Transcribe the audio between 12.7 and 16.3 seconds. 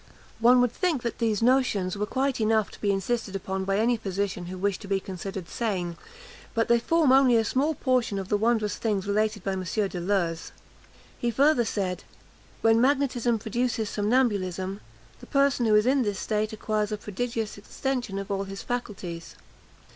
magnetism produces somnambulism, the person who is in this